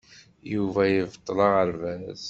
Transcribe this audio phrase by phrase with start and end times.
[0.53, 2.19] Yuba yebṭel aɣerbaz.